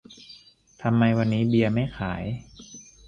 [0.81, 2.23] ทำไมวันนี้เบียร์ไม่ขาย